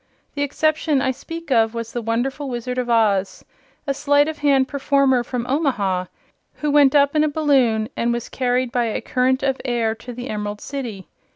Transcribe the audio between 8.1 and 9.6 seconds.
was carried by a current